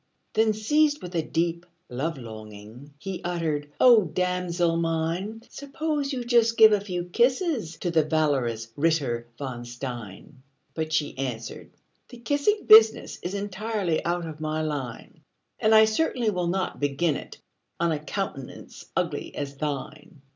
[0.33, 6.57] Then, seized with a deep love longing, He uttered, "O damosel mine, Suppose you just
[6.57, 10.41] give a few kisses To the valorous Ritter von Stein!"
[10.73, 11.69] But she answered,
[12.09, 15.21] "The kissing business Is entirely out of my line;
[15.59, 17.37] And I certainly will not begin it
[17.79, 20.23] On a countenance ugly as thine!"